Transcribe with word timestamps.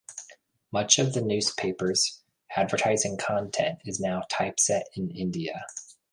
Much 0.71 0.97
of 0.97 1.13
the 1.13 1.21
newspaper's 1.21 2.23
advertising 2.57 3.17
content 3.17 3.77
is 3.85 3.99
now 3.99 4.23
typeset 4.31 4.87
in 4.95 5.11
India. 5.11 5.63